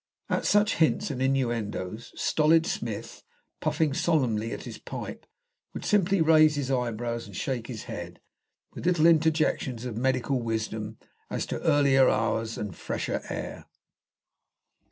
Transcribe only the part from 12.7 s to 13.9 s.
fresher air.